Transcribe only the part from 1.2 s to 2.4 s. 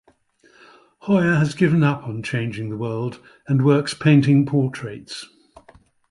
has given up on